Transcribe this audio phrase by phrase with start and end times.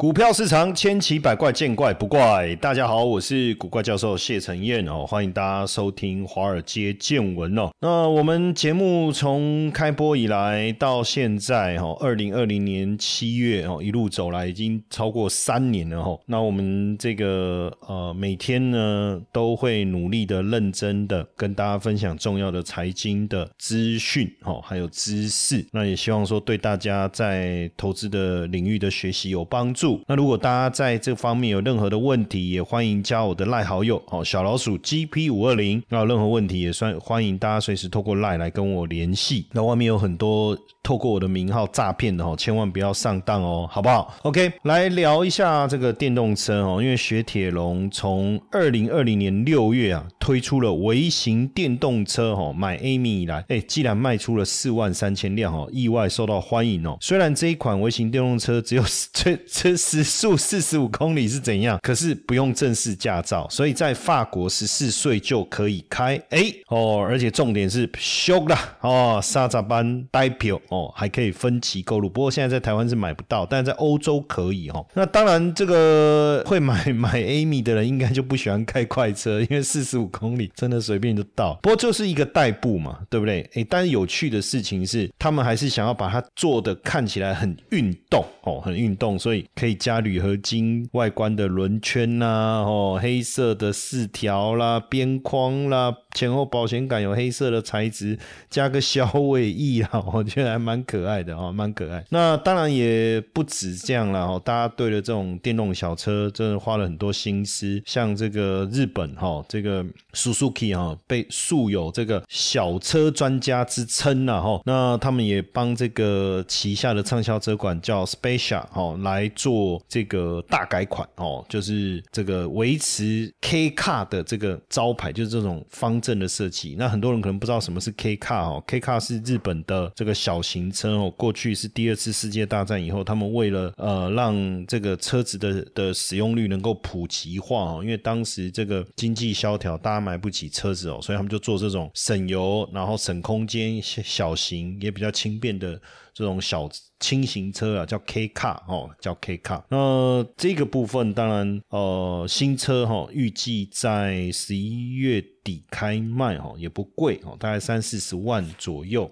[0.00, 2.56] 股票市场千奇百怪，见怪不怪。
[2.56, 7.70] 大家好，我是古怪教授谢承彦哦，欢迎大家收听华尔街见闻哦。
[7.80, 16.18] 那我们节目从开播以来到现在哈，二零二零年七月哦，一路走来已经超过三年了哈。
[16.24, 25.62] 那我们这个呃每天呢都会努力的、认真的跟大家分享重要的财经的资讯哦，还有知识。
[25.70, 29.89] 那也希望说对大家在投资的领域的学习有帮助。
[30.06, 35.82] 那如果大家在这方面有任何的问题，也欢迎加我的赖好友哦，小老鼠 GP 五二零。
[35.88, 39.46] 那有任何问题也算欢迎大家随时透过赖来跟我联系。
[39.52, 56.96] 那外面有很多透过我的名号诈骗的哦，千万不要上当哦，好不好？OK，来聊一下这个电动车哦，因为雪铁龙从二零二零年六月啊推出了微型电动车哦，买 Amy 以来，哎，既然卖出了四万三千辆哦，意外受到欢迎哦。
[57.00, 59.79] 虽然这一款微型电动车只有这 这。
[59.80, 61.78] 时速四十五公里是怎样？
[61.82, 66.20] 可是不用正式驾照，所以在法国十四岁就可以开。
[66.28, 72.10] 哎哦，而且重点是修啦哦，沙扎班代表哦，还可以分期购入。
[72.10, 74.86] 不过现在在台湾是买不到，但在欧洲可以哦。
[74.92, 81.58] 那当然，这个会买 买 Amy 的人应该就不喜欢开快车，因为四十五公里真的随便就到。
[81.62, 83.48] 不过就是一个代步嘛，对不对？
[83.54, 89.69] 哎，但是有趣的事情是，他们还是想要把它做的看起来很运动哦，很运动，所以可以。
[89.74, 102.04] 加铝合金外观的轮圈啦，哦，黑色的饰条啦，边框啦，前后保险杆有黑色的材质，加个小尾翼啊， 我觉得还蛮可爱的哦，蛮可爱。
[102.10, 119.30] 那当然也不止这样了哦，大家对了这种电动小车真的花了很多心思，像这个日本哈，这个 Suzuki 哈，被素有这个小车专家之称了哈，那他们也帮这个旗下的畅销车款叫 Special 哈来。
[119.36, 126.74] 做这个大改款哦，就是这个维持 K car 的这个招牌，就是这种方正的设计。
[126.78, 131.10] 那很多人可能不知道什么是 K car 哦，K car 是日本的这个小型车哦。
[131.16, 145.80] 过去是第二次世界大战以后，他们为了呃让这个车子的的使用率能够普及化哦，因为当时这个经济萧条，大家买不起车子哦，所以他们就做这种省油，然后省空间、小型也比较轻便的。
[146.14, 149.62] 这种小轻型车啊，叫 K car 哦，叫 K car。
[149.68, 155.24] 那这个部分当然，呃，新车哈，预计在十一月。
[155.42, 159.10] 底开卖哦，也不贵哦，大概三四十万左右。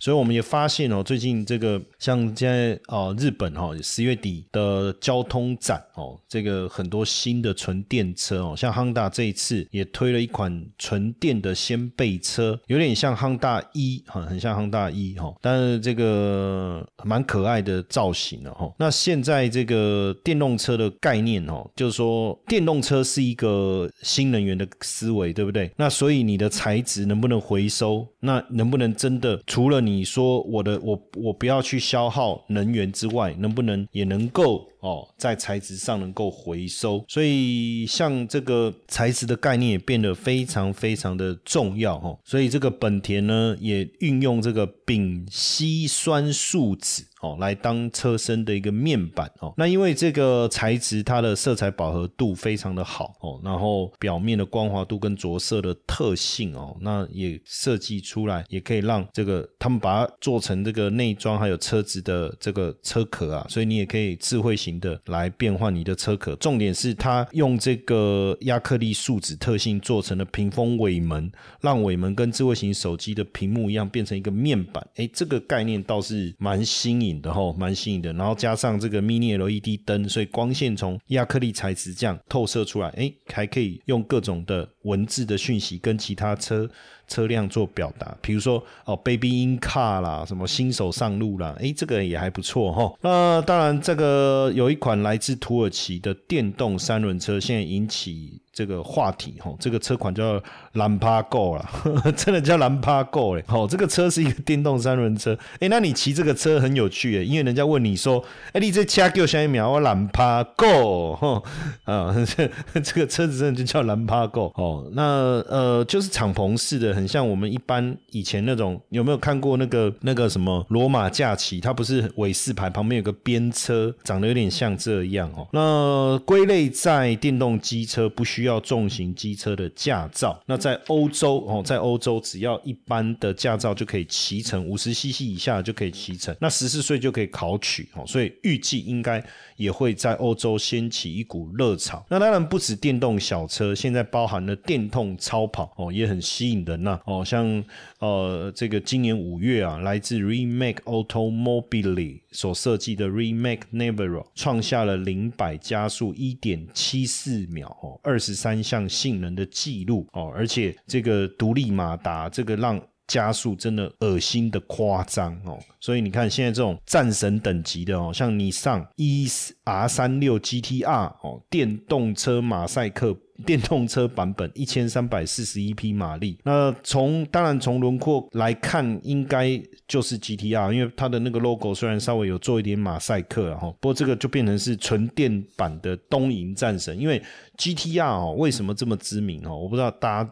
[0.00, 18.72] 所以我们也发现哦，最近这个像现在哦，日本哈十月底的交通展哦，这个很多新的纯电车哦，像亨达这一次也推了一款纯电的掀背车，有点像亨达一哈，很像亨达一哈，但是这个呃蛮可爱的造型的哈。
[18.78, 25.70] 那现在这个电动车的概念哦，就是说电动车是一个新能源的思维，对不对？
[25.76, 28.06] 那所以你的材质能不能回收？
[28.20, 37.04] 那能不能真的除了你说我的我我不要去消耗能源之外，能不能也能够哦在材质上能够回收？
[37.08, 42.18] 所以像这个材质的概念也变得非常非常的重要哦。
[42.24, 47.04] 所以这个本田呢也运用这个丙烯酸树脂。
[47.20, 49.52] 哦，来当车身的一个面板哦。
[49.56, 66.36] 那因为这个材质它的色彩饱和度非常的好哦，然后表面的光滑度跟着色的特性哦，那也设计出来也可以让这个他们把它做成这个内装还有车子的这个车壳啊，所以你也可以智慧型的来变换你的车壳。
[66.36, 74.86] 重点是它用这个亚克力树脂特性做成了屏风尾门，让尾门跟智慧型手机的屏幕一样变成一个面板。
[74.94, 77.07] 哎，这个概念倒是蛮新颖。
[77.22, 86.68] 然后蛮新颖的，然后加上这个 mini LED 灯，所以光线从亚克力材质这样透射出来，哎，还可以用各种的文字的讯息跟其他车。
[87.08, 92.92] 车辆做表达，比如说哦，baby in car 啦，什么新手上路啦，诶，这个也还不错哈。
[93.00, 99.54] 那当然，这个有一款来自土耳其的电动三轮车，现在引起这个话题哈。
[99.60, 101.70] 这个车款叫兰帕 Go 啦，
[102.16, 103.44] 真的叫兰帕 Go 嘞。
[103.46, 105.38] 好，这个车是一个电动三轮车。
[105.60, 108.20] 诶，那你骑这个车很有趣诶，因为人家问你说，
[108.54, 111.40] 诶，你这车给我下一秒，我兰帕 Go 哈
[111.84, 112.12] 啊，
[112.82, 114.90] 这个车子真的就叫兰帕 Go 哦。
[114.92, 115.02] 那
[115.48, 116.92] 呃，就是敞篷式的。
[116.92, 121.60] 很像我们一般以前那种，有没有看过那个那个什么罗马假期？
[121.60, 125.46] 它不是尾四排旁边有个边车，长得有点像这样哦。
[125.52, 128.47] 那归类在电动机车不需要。
[128.48, 130.42] 要重型机车的驾照。
[130.46, 139.24] 那在欧洲哦，在欧洲只要一般的驾照就可以骑乘五十 CC 以下就可以骑乘，那十四岁就可以考取哦，所以预计应该
[139.58, 142.02] 也会在欧洲掀起一股热潮。
[142.08, 147.62] 那当然不止电动小车，现在包含了电动超跑哦，也很吸引人呐哦，像
[147.98, 169.26] 呃这个今年五月啊，来自 Remake Automobile 所设计的 Remake Navarro 创下了零百加速一点七四秒哦，二十三项性能的记录哦，而且这个独立马达这个让加速真的恶心的夸张哦，所以你看现在这种战神等级的哦，像你上 E
[169.64, 173.16] R 三六 G T R 哦，电动车马赛克
[173.46, 187.22] 电动车版本一千三百四十一匹马力，那从当然从轮廓来看，应该就是 G T R，因为它的那个 logo 虽然稍微有做一点马赛克哈，不过这个就变成是纯电版的东瀛战神，因为
[187.56, 189.56] G T R 哦为什么这么知名哦？
[189.56, 190.30] 我不知道大家。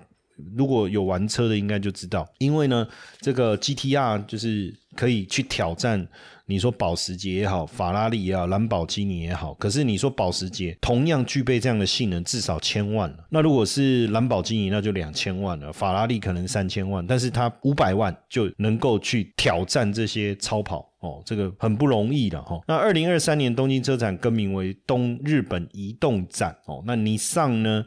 [0.54, 2.86] 如果有玩车的，应该就知道，因为呢，
[3.20, 6.06] 这个 GTR 就是可以去挑战，
[6.46, 9.54] 你说保时捷也好，法拉利也好，兰博基尼也好。
[9.54, 13.26] 可是你说保时捷同样具备这样的性能，至少千万了。
[13.30, 15.72] 那如果是兰博基尼，那就两千万了。
[15.72, 22.60] 法拉利可能三千万，但是它五百万就能够去挑战这些超跑哦，这个很不容易的哈。
[22.66, 27.84] 那二零二三年东京车展更名为东日本移动展哦，那你上呢？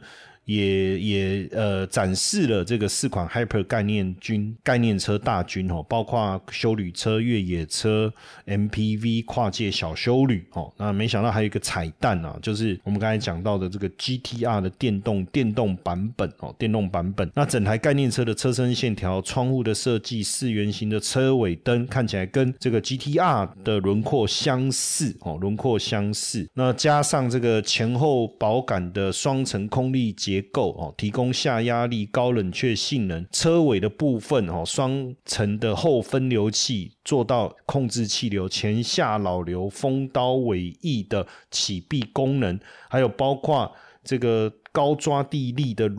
[0.50, 8.12] 也也呃展示了这个四款 Hyper 概念军概念车大军哦，包括修旅车、越野车、
[8.46, 10.72] MPV 跨界小修旅哦。
[10.76, 17.30] 那没想到还有一个彩蛋啊，就是我们刚才讲到的这个 GTR 的电动电动版本哦，电动版本。
[17.32, 26.48] 那整台概念车的车身线条、窗户的设计、四圆形的车尾灯，看起来跟这个 GTR 的轮廓相似哦，轮廓相似。
[26.54, 30.39] 那加上这个前后保感的双层空力结。
[30.40, 33.26] 构哦，提供下压力、高冷却性能。
[33.30, 42.58] 车尾的部分哦，双层的后分流器做到控制气流前下老流、风刀尾翼的起闭功能，
[42.88, 43.70] 还有包括
[44.02, 45.90] 这个高抓地力的。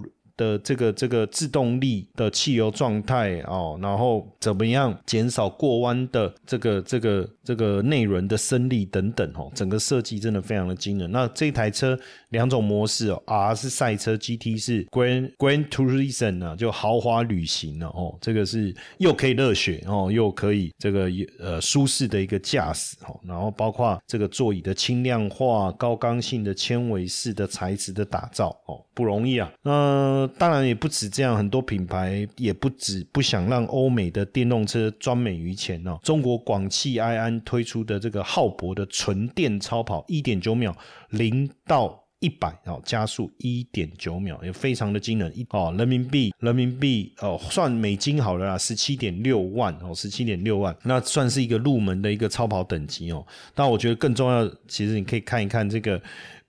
[0.42, 11.12] 的这个这个制动力的汽油状态哦，然后怎么样减少过弯的这个这个这个内轮的升力等等哦，整个设计真的非常的惊人。
[11.12, 11.98] 那这台车
[12.30, 18.18] 两种模式哦，R 是赛车，GT 是 Grand Grand Tourism 啊，就豪华旅行了哦。
[18.20, 21.08] 这个是又可以热血哦，又可以这个
[21.40, 29.52] 呃舒适的一个驾驶哦，然后包括这个座椅的轻量化、高刚性的纤维式的材质的打造哦，不容易啊。
[29.62, 36.00] 那当然也不止这样，很多品牌也不止不想让欧美的电动车专美于前哦。
[36.04, 40.76] 中国广汽埃安推出的这个浩博的纯电超跑，一点九秒
[41.10, 45.32] 零到一百哦，加速一点九秒，也非常的惊人。
[45.36, 53.26] 一哦，人民币人民币哦，算美金好了啦，十七点六万哦，十七点六万，那算是一个入门的一个超跑等级哦。
[53.56, 56.00] 但我觉得更重要，其实你可以看一看这个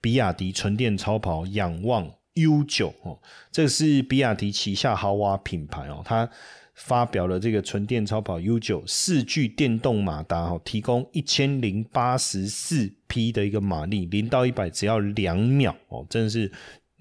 [0.00, 2.06] 比亚迪纯电超跑，仰望。
[2.34, 3.19] U 九哦，
[3.50, 6.29] 这是比亚迪旗下豪华品牌哦，它
[6.75, 16.50] 发表了这个纯电超跑 U 九四具电动马达哦，提供一千零八十四匹的一个马力，零到一百只要两秒哦，真的是。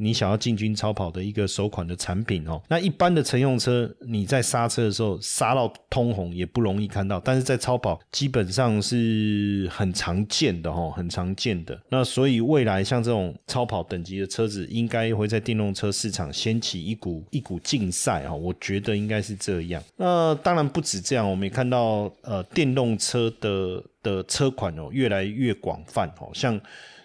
[0.02, 11.80] 你想要进军超跑的一个首款的产品哦，那一般的乘用车你在刹车的时候刹到通红也不容易看到，但是在超跑基本上是很常见的哈，很常见的。
[11.90, 19.84] 那所以未来像这种超跑等级的车子，应该会在电动车市场掀起一股一股竞赛啊，我觉得应该是这样。
[19.98, 26.60] 那当然不止这样，我们也看到呃电动车的的车款哦越来越广泛哦，像。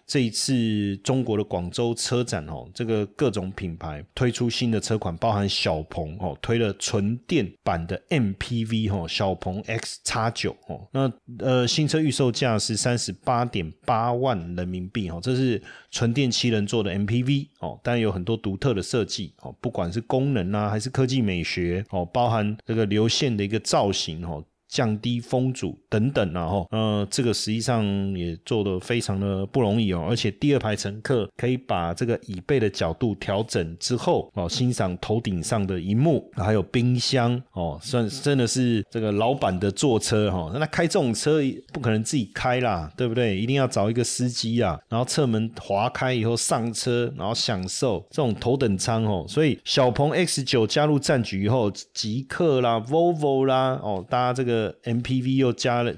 [0.07, 15.61] 这一次中国的广州车展哦，这个各种品牌推出新的车款，包含小鹏哦，推了纯电版的 MPV 哦，小鹏 X 叉九哦，那呃新车预售价是三十八点八万人民币哦，这是
[15.91, 24.45] 纯电七人座的 MPV 哦，但有很多独特的设计哦，不管是功能啊，还是科技美学哦，包含这个流线的一个造型哦。
[24.77, 27.83] 降低风阻等等，然后，呃，这个实际上
[28.15, 30.05] 也做的非常的不容易哦。
[30.07, 40.51] 而且第二排乘客可以把这个椅背的角度调整之后，哦，欣赏头顶上的荧幕，还有冰箱，哦，算真的是这个老板的坐车哈。
[40.53, 41.41] 那开这种车
[41.73, 43.35] 不可能自己开啦，对不对？
[43.35, 49.25] 一定要找一个司机啊，然后侧门滑开以后上车，然后享受这种头等舱哦。
[49.27, 54.66] 所以小鹏 X 九加入战局以后，极客啦、Volvo 啦，哦，大家这个。
[54.85, 55.95] MPV 又加了，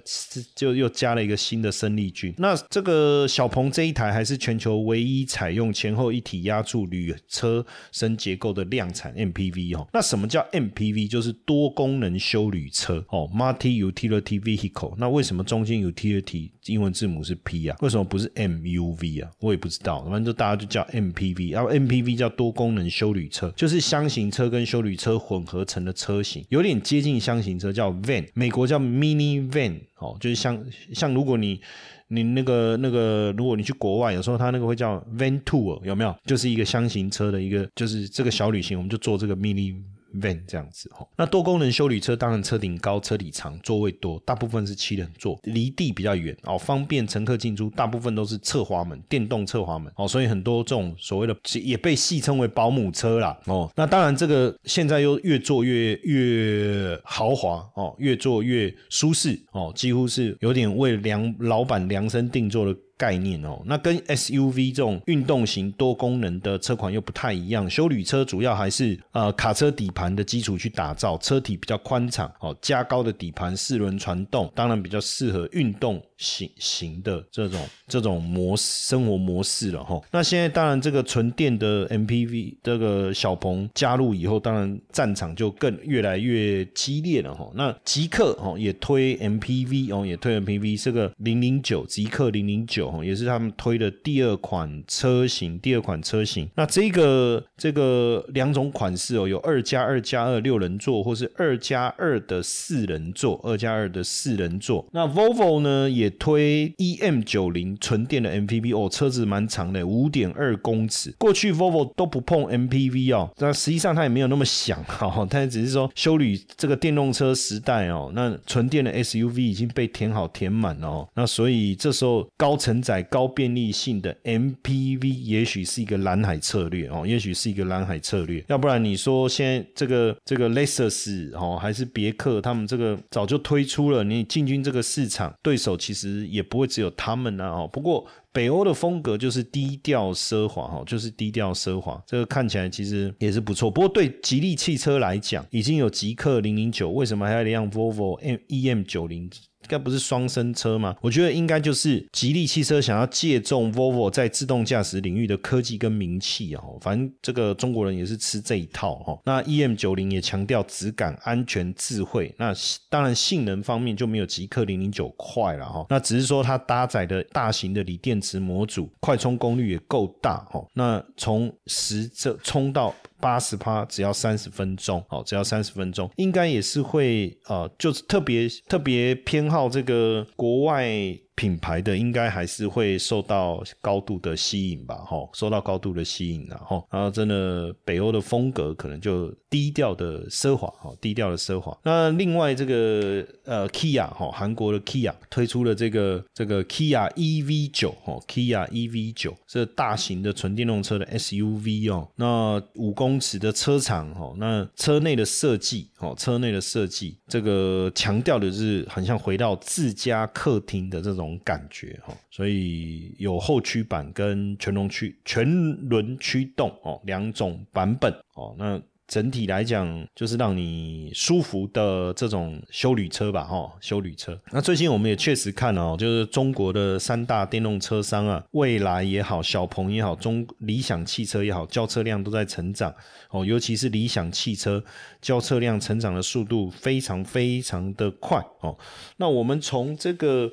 [0.55, 2.35] 就又加了一个新的生力军。
[2.39, 9.87] 那这个小鹏这一台还是全球唯一采用前后一体压铸铝车身结构的量产 MPV 哦。
[9.93, 11.09] 那什么叫 MPV？
[11.09, 14.95] 就是多功能修旅车哦，Multi Utility Vehicle。
[14.99, 17.77] 那为什么中间 Utility 英文字母是 P 啊？
[17.81, 19.31] 为什么不是 MUV 啊？
[19.41, 21.53] 我也不知道，反正就大家就叫 MPV。
[21.53, 30.59] 然后 MPV 叫多功能修旅车，就是箱型车跟修旅车混合成的车型，有点接近箱型车，叫 Van，美国叫 Mini Van，哦，就是像
[30.95, 31.61] 像如果你
[32.07, 36.17] 你那个那个，如果你去国外，有时候它那个会叫 Van Tour，有没有？
[36.25, 39.77] 就是一个箱型车的一个，就是这个小旅行，我们就坐这个 Mini。
[40.21, 53.71] Van 这样子哈，那多功能修理车当然车顶高、车底长、座位多，大部分是七人座，离地比较远哦，方便乘客进出，大部分都是侧滑门、电动侧滑门哦，所以很多这种所谓的也被戏称为保姆车啦哦。
[53.77, 62.79] 那当然这个现在又越做越越豪华哦，越做越舒适哦，几乎是有点为量老板量身定做的。
[62.99, 67.71] 概念哦，那跟 SUV 这种运动型多功能的车款又不太一样。
[67.71, 79.99] 修旅车主要还是呃卡车底盘的基础去打造，车体比较宽敞哦，加高的底盘，四轮传动，当然比较适合运动型型的这种这种模式生活模式了哈。
[80.11, 87.51] 那现在当然这个纯电的 MPV 这个小鹏加入以后，当然战场就更越来越激烈了哈。
[87.55, 92.89] 那极客哦也推 MPV 哦也推 MPV，这个零零九极客零零九。
[93.05, 96.49] 也是他们推的第二款车型，第二款车型。
[96.57, 104.85] 那这个这个两种款式哦，有二加二加二六人座，或是二加二的四人座，二加二的四人座。
[104.91, 111.15] 那 Volvo 呢也推 EM 九零纯电的 MPV 哦，车子蛮长的，五点二公尺。
[111.19, 122.79] 过去 Volvo 都不碰 MPV 哦，那实际上它也没有那么想哈， 但只是说修理这个电动车时代哦，那纯电的 SUV 已经被填好填满了哦，那所以这时候高承。
[122.79, 128.43] 载高便利性的 MPV 也许是一个蓝海策略哦，也许是一个蓝海策略。
[128.47, 135.98] 要不然你说现在这个这个 Lexus 哦，还是别克，他们这个早就推出了，你进军这个市场，对手其实
[136.29, 137.51] 也不会只有他们啊。
[137.51, 143.71] 哦，不过北欧的风格就是低调奢华哈，就是低调奢华，这个看起来其实也是不错。
[143.71, 149.31] 不过对吉利汽车来讲，已经有极客零零九，为什么还要一辆 Volvo M EM 九零？
[149.69, 150.97] 该不是双生车吗？
[151.01, 156.63] 我觉得应该就是吉利汽车想要借重 Volvo 在自动驾驶领域的科技跟名气啊。
[156.81, 159.19] 反正这个中国人也是吃这一套哈。
[159.25, 162.35] 那 EM 九零也强调质感、安全、智慧。
[162.39, 162.53] 那
[162.89, 165.87] 当然性能方面就没有极氪零零九快了哈。
[165.91, 170.67] 那只是说它搭载的大型的锂电池模组，快充功率也够大哈。
[170.73, 172.95] 那从十这充到。
[173.21, 181.19] 八十趴只要三十分钟，哦，只要三十分钟，应该也是会呃，就是特别特别偏好这个国外。
[181.39, 191.79] 品牌的应该还是会受到高度的吸引吧，哈，受到高度的吸引，然后，然后真的北欧的风格可能就低调的奢华，哈，低调的奢华。
[191.85, 211.28] 那另外这个呃，Kia 哈，韩国的 Kia 推出了这个这个 Kia EV 九，哈，Kia EV 九这大型的纯电动车的 SUV 哦，那五公尺的车长，哈，那车内的设计，哦，车内的设计，这个强调的是很像回到自家客厅的这种。
[211.39, 215.47] 感觉哈，所以有后驱版跟全轮驱全
[215.89, 218.55] 轮驱动哦两种版本哦。
[218.57, 224.39] 那整体来讲，就是让你舒服的这种修旅车吧哈，修旅车。
[224.53, 232.95] 那最近我们也确实看哦，就是中国的三大电动车商啊，蔚来也好，小鹏也好，中理想汽车也好，交车量都在成长
[233.31, 234.85] 哦，尤其是理想汽车
[235.23, 238.77] 交车量成长的速度非常非常的快哦。
[239.17, 240.53] 那我们从这个。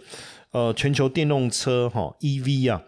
[0.55, 2.81] 呃，全球电动车哈，EV 啊，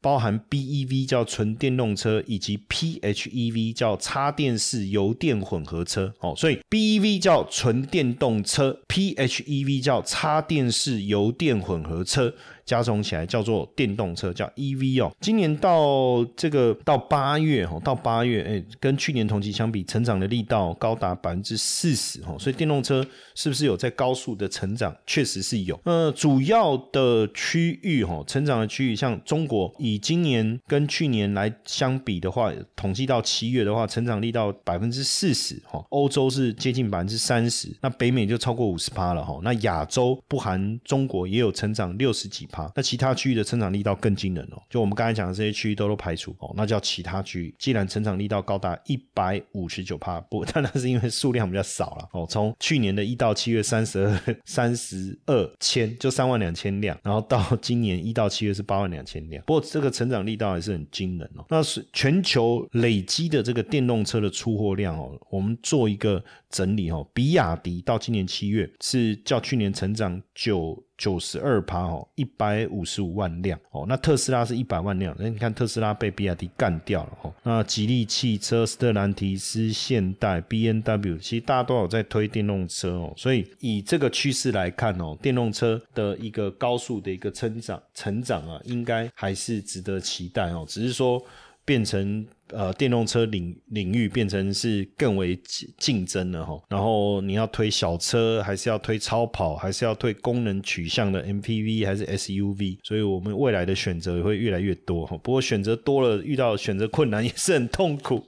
[0.00, 12.34] 包含 BEV 叫纯电动车，以及 PHEV 叫插电式油电混合车哦，所以 BEV 叫纯电动车，PHEV 叫插电式油电混合车。
[12.64, 15.12] 加总起来叫做电动车，叫 EV 哦。
[15.20, 22.36] 今年到这个到八月哈，到八月哎，跟去年同期相比，成长的力道高达百分之四十哈。
[22.38, 23.04] 所以电动车
[23.34, 24.94] 是不是有在高速的成长？
[25.06, 25.78] 确实是有。
[25.84, 35.84] 呃，主要的区域哈，成长的区域像中国，以今年跟去年来相比的话，统计到七月的话，成长力到百分之四十哈。
[35.90, 39.40] 欧洲是接近百分之三十，那北美就超过五十趴了哈。
[39.42, 42.48] 那亚洲不含中国也有成长六十几。
[42.52, 42.70] 趴。
[42.76, 47.54] 那其他区域的成长力道更惊人哦，就我们刚才讲的这些区域都都排除哦，那叫其他区域。
[47.58, 52.26] 既然成长力道高达一百五十九趴，不， 当然是因为数量比较少了哦。
[52.28, 59.42] 从去年的一到七月三十二三十二千，就三万两千辆，然后到今年一到七月是八万两千辆。
[59.46, 61.44] 不过这个成长力道还是很惊人哦。
[61.48, 70.82] 那是全球累积的这个电动车的出货量哦，我们做一个整理哦，比亚迪到今年七月是较去年成长九。
[71.02, 73.84] 九十二趴哦，一百五十五万辆哦。
[73.88, 77.34] 那特斯拉是一百万辆，那你看特斯拉被比亚迪干掉了哦。
[77.42, 83.12] 那吉利汽车、斯特兰提斯、现代、B N W，其实大家都有在推电动车哦。
[83.16, 90.64] 所以以这个趋势来看哦，电动车的一个高速的一个成长成长啊，应该还是值得期待哦。
[90.68, 91.20] 只是说
[91.64, 92.24] 变成。
[92.54, 95.38] 呃，电动车领领域变成是更为
[95.78, 102.78] 竞争了哈，然后你要推小车，还是要推超跑，还是要推功能取向的 MPV 还是 SUV？
[102.82, 105.16] 所以我们未来的选择会越来越多哈。
[105.18, 108.24] 不过选择多了，遇到选择困难也是很痛苦，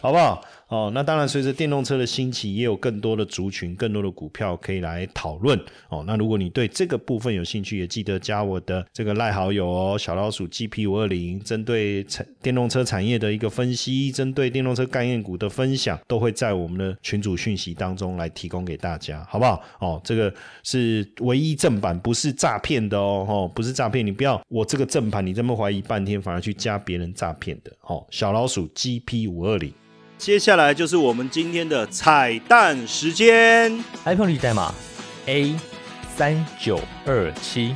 [0.00, 0.44] 好不好？
[0.74, 5.56] 哦，那当然，随着电动车的兴起，也有更多的族群、更多的股票可以来讨论
[5.88, 6.02] 哦。
[6.04, 19.62] 那如果你对这个部分有兴趣，也记得加我的这个赖好友哦，小老鼠 GP 五二零，针对产电动车产业的一个分析，针对电动车概念股的分享，都会在我们的群组讯息当中来提供给大家，好不好？
[19.78, 28.04] 哦，这个是唯一正版，不是诈骗的哦，哦，不是诈骗，你不要我这个正版，你这么怀疑半天，反而去加别人诈骗的哦。
[28.10, 29.72] 小老鼠 GP 五二零。
[30.16, 33.72] 接下来就是我们今天的彩蛋时间
[34.04, 34.72] ，iPhone 绿代码
[35.26, 35.54] A
[36.16, 37.74] 三九二七。